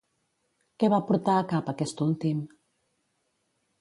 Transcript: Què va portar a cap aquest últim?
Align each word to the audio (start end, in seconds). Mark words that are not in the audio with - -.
Què 0.83 0.87
va 0.93 0.99
portar 1.11 1.35
a 1.41 1.45
cap 1.53 1.71
aquest 1.73 2.01
últim? 2.09 2.41